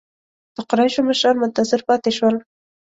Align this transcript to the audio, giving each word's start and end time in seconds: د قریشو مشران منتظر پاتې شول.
د 0.55 0.57
قریشو 0.69 1.01
مشران 1.09 1.35
منتظر 1.41 1.79
پاتې 1.89 2.11
شول. 2.17 2.35